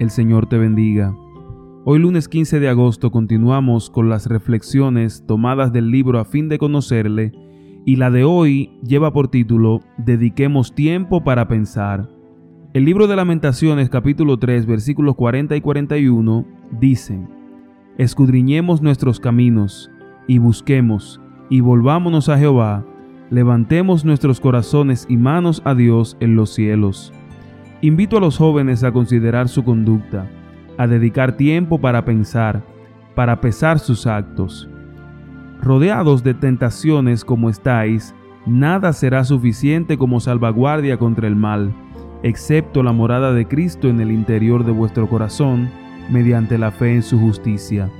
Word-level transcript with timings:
El 0.00 0.08
Señor 0.08 0.46
te 0.46 0.56
bendiga. 0.56 1.14
Hoy 1.84 1.98
lunes 1.98 2.26
15 2.26 2.58
de 2.58 2.70
agosto 2.70 3.10
continuamos 3.10 3.90
con 3.90 4.08
las 4.08 4.24
reflexiones 4.24 5.26
tomadas 5.26 5.74
del 5.74 5.90
libro 5.90 6.18
a 6.18 6.24
fin 6.24 6.48
de 6.48 6.56
conocerle 6.56 7.32
y 7.84 7.96
la 7.96 8.10
de 8.10 8.24
hoy 8.24 8.70
lleva 8.82 9.12
por 9.12 9.28
título 9.28 9.80
Dediquemos 9.98 10.74
tiempo 10.74 11.22
para 11.22 11.48
pensar. 11.48 12.08
El 12.72 12.86
libro 12.86 13.08
de 13.08 13.16
lamentaciones 13.16 13.90
capítulo 13.90 14.38
3 14.38 14.64
versículos 14.64 15.16
40 15.16 15.54
y 15.56 15.60
41 15.60 16.46
dice, 16.80 17.20
Escudriñemos 17.98 18.80
nuestros 18.80 19.20
caminos 19.20 19.90
y 20.26 20.38
busquemos 20.38 21.20
y 21.50 21.60
volvámonos 21.60 22.30
a 22.30 22.38
Jehová, 22.38 22.86
levantemos 23.28 24.06
nuestros 24.06 24.40
corazones 24.40 25.04
y 25.10 25.18
manos 25.18 25.60
a 25.66 25.74
Dios 25.74 26.16
en 26.20 26.36
los 26.36 26.54
cielos. 26.54 27.12
Invito 27.82 28.18
a 28.18 28.20
los 28.20 28.36
jóvenes 28.36 28.84
a 28.84 28.92
considerar 28.92 29.48
su 29.48 29.64
conducta 29.64 30.28
a 30.80 30.86
dedicar 30.86 31.36
tiempo 31.36 31.78
para 31.78 32.06
pensar, 32.06 32.62
para 33.14 33.42
pesar 33.42 33.78
sus 33.78 34.06
actos. 34.06 34.66
Rodeados 35.60 36.22
de 36.24 36.32
tentaciones 36.32 37.22
como 37.22 37.50
estáis, 37.50 38.14
nada 38.46 38.94
será 38.94 39.24
suficiente 39.24 39.98
como 39.98 40.20
salvaguardia 40.20 40.96
contra 40.96 41.28
el 41.28 41.36
mal, 41.36 41.74
excepto 42.22 42.82
la 42.82 42.92
morada 42.92 43.34
de 43.34 43.46
Cristo 43.46 43.88
en 43.88 44.00
el 44.00 44.10
interior 44.10 44.64
de 44.64 44.72
vuestro 44.72 45.06
corazón, 45.06 45.68
mediante 46.10 46.56
la 46.56 46.70
fe 46.70 46.94
en 46.94 47.02
su 47.02 47.20
justicia. 47.20 47.90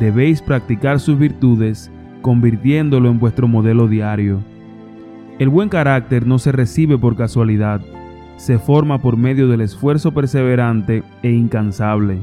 Debéis 0.00 0.40
practicar 0.40 1.00
sus 1.00 1.18
virtudes, 1.18 1.90
convirtiéndolo 2.22 3.10
en 3.10 3.18
vuestro 3.18 3.46
modelo 3.46 3.88
diario. 3.88 4.40
El 5.38 5.50
buen 5.50 5.68
carácter 5.68 6.26
no 6.26 6.38
se 6.38 6.50
recibe 6.50 6.96
por 6.96 7.14
casualidad, 7.14 7.82
se 8.36 8.58
forma 8.58 8.98
por 8.98 9.16
medio 9.16 9.48
del 9.48 9.60
esfuerzo 9.60 10.12
perseverante 10.12 11.02
e 11.22 11.30
incansable. 11.30 12.18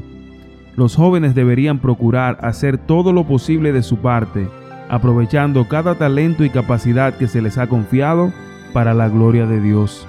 Los 0.76 0.96
jóvenes 0.96 1.34
deberían 1.34 1.78
procurar 1.78 2.38
hacer 2.40 2.78
todo 2.78 3.12
lo 3.12 3.24
posible 3.24 3.72
de 3.72 3.82
su 3.82 3.98
parte, 3.98 4.48
aprovechando 4.88 5.68
cada 5.68 5.94
talento 5.94 6.44
y 6.44 6.50
capacidad 6.50 7.14
que 7.14 7.28
se 7.28 7.42
les 7.42 7.58
ha 7.58 7.68
confiado 7.68 8.32
para 8.72 8.94
la 8.94 9.08
gloria 9.08 9.46
de 9.46 9.60
Dios. 9.60 10.06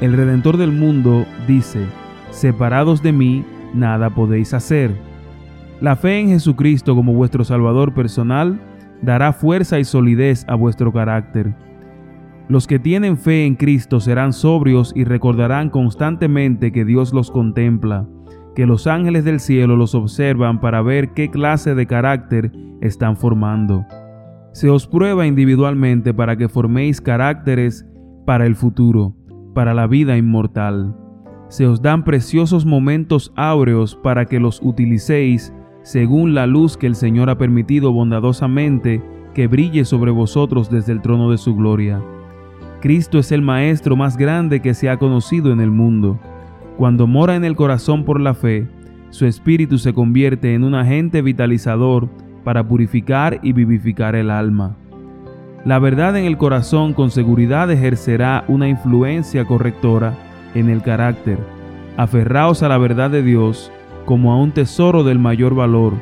El 0.00 0.14
Redentor 0.14 0.56
del 0.56 0.72
mundo 0.72 1.26
dice, 1.46 1.86
separados 2.30 3.02
de 3.02 3.12
mí, 3.12 3.44
nada 3.74 4.10
podéis 4.10 4.54
hacer. 4.54 4.90
La 5.80 5.96
fe 5.96 6.20
en 6.20 6.28
Jesucristo 6.28 6.94
como 6.94 7.12
vuestro 7.12 7.44
Salvador 7.44 7.92
personal 7.92 8.60
dará 9.02 9.32
fuerza 9.32 9.78
y 9.78 9.84
solidez 9.84 10.44
a 10.48 10.54
vuestro 10.54 10.92
carácter. 10.92 11.52
Los 12.48 12.66
que 12.66 12.78
tienen 12.78 13.16
fe 13.16 13.46
en 13.46 13.54
Cristo 13.54 14.00
serán 14.00 14.32
sobrios 14.32 14.92
y 14.94 15.04
recordarán 15.04 15.70
constantemente 15.70 16.72
que 16.72 16.84
Dios 16.84 17.12
los 17.12 17.30
contempla, 17.30 18.06
que 18.54 18.66
los 18.66 18.86
ángeles 18.86 19.24
del 19.24 19.40
cielo 19.40 19.76
los 19.76 19.94
observan 19.94 20.60
para 20.60 20.82
ver 20.82 21.12
qué 21.12 21.30
clase 21.30 21.74
de 21.74 21.86
carácter 21.86 22.52
están 22.80 23.16
formando. 23.16 23.86
Se 24.52 24.68
os 24.68 24.86
prueba 24.86 25.26
individualmente 25.26 26.12
para 26.12 26.36
que 26.36 26.48
forméis 26.48 27.00
caracteres 27.00 27.86
para 28.26 28.44
el 28.44 28.54
futuro, 28.54 29.16
para 29.54 29.72
la 29.72 29.86
vida 29.86 30.16
inmortal. 30.16 30.94
Se 31.48 31.66
os 31.66 31.80
dan 31.80 32.04
preciosos 32.04 32.66
momentos 32.66 33.32
áureos 33.36 33.94
para 33.96 34.26
que 34.26 34.40
los 34.40 34.60
utilicéis 34.62 35.54
según 35.82 36.34
la 36.34 36.46
luz 36.46 36.76
que 36.76 36.86
el 36.86 36.94
Señor 36.94 37.30
ha 37.30 37.38
permitido 37.38 37.92
bondadosamente 37.92 39.02
que 39.34 39.48
brille 39.48 39.84
sobre 39.84 40.10
vosotros 40.10 40.70
desde 40.70 40.92
el 40.92 41.00
trono 41.00 41.30
de 41.30 41.38
su 41.38 41.54
gloria. 41.56 42.02
Cristo 42.82 43.20
es 43.20 43.30
el 43.30 43.42
Maestro 43.42 43.94
más 43.94 44.16
grande 44.16 44.58
que 44.58 44.74
se 44.74 44.90
ha 44.90 44.96
conocido 44.96 45.52
en 45.52 45.60
el 45.60 45.70
mundo. 45.70 46.18
Cuando 46.76 47.06
mora 47.06 47.36
en 47.36 47.44
el 47.44 47.54
corazón 47.54 48.04
por 48.04 48.20
la 48.20 48.34
fe, 48.34 48.66
su 49.10 49.24
espíritu 49.24 49.78
se 49.78 49.92
convierte 49.92 50.52
en 50.52 50.64
un 50.64 50.74
agente 50.74 51.22
vitalizador 51.22 52.08
para 52.42 52.66
purificar 52.66 53.38
y 53.40 53.52
vivificar 53.52 54.16
el 54.16 54.30
alma. 54.30 54.76
La 55.64 55.78
verdad 55.78 56.16
en 56.16 56.24
el 56.24 56.36
corazón 56.36 56.92
con 56.92 57.12
seguridad 57.12 57.70
ejercerá 57.70 58.44
una 58.48 58.68
influencia 58.68 59.44
correctora 59.44 60.18
en 60.56 60.68
el 60.68 60.82
carácter. 60.82 61.38
Aferraos 61.96 62.64
a 62.64 62.68
la 62.68 62.78
verdad 62.78 63.10
de 63.10 63.22
Dios 63.22 63.70
como 64.06 64.32
a 64.32 64.36
un 64.36 64.50
tesoro 64.50 65.04
del 65.04 65.20
mayor 65.20 65.54
valor, 65.54 65.92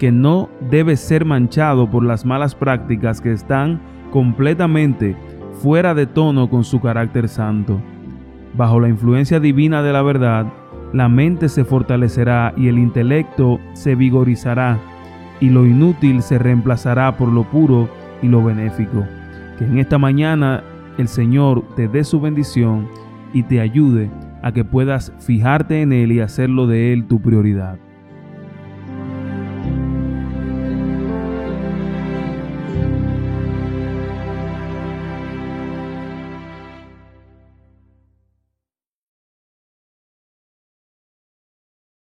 que 0.00 0.10
no 0.10 0.48
debe 0.72 0.96
ser 0.96 1.24
manchado 1.24 1.88
por 1.88 2.04
las 2.04 2.24
malas 2.24 2.56
prácticas 2.56 3.20
que 3.20 3.30
están 3.30 3.80
completamente 4.10 5.14
fuera 5.62 5.94
de 5.94 6.06
tono 6.06 6.48
con 6.48 6.64
su 6.64 6.80
carácter 6.80 7.28
santo. 7.28 7.80
Bajo 8.54 8.80
la 8.80 8.88
influencia 8.88 9.40
divina 9.40 9.82
de 9.82 9.92
la 9.92 10.02
verdad, 10.02 10.46
la 10.92 11.08
mente 11.08 11.48
se 11.48 11.64
fortalecerá 11.64 12.54
y 12.56 12.68
el 12.68 12.78
intelecto 12.78 13.58
se 13.74 13.94
vigorizará, 13.94 14.78
y 15.40 15.50
lo 15.50 15.66
inútil 15.66 16.22
se 16.22 16.38
reemplazará 16.38 17.16
por 17.16 17.28
lo 17.28 17.44
puro 17.44 17.88
y 18.22 18.28
lo 18.28 18.42
benéfico. 18.42 19.04
Que 19.58 19.64
en 19.64 19.78
esta 19.78 19.98
mañana 19.98 20.62
el 20.96 21.08
Señor 21.08 21.62
te 21.74 21.88
dé 21.88 22.04
su 22.04 22.20
bendición 22.20 22.88
y 23.32 23.42
te 23.42 23.60
ayude 23.60 24.10
a 24.42 24.52
que 24.52 24.64
puedas 24.64 25.12
fijarte 25.18 25.82
en 25.82 25.92
Él 25.92 26.12
y 26.12 26.20
hacerlo 26.20 26.66
de 26.66 26.92
Él 26.92 27.06
tu 27.06 27.20
prioridad. 27.20 27.78